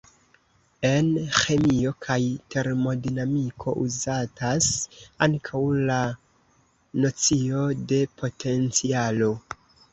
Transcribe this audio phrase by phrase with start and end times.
[0.87, 2.17] En ĥemio kaj
[2.55, 4.71] termodinamiko uzatas
[5.29, 6.01] ankaŭ la
[7.07, 9.33] nocio de potencialo.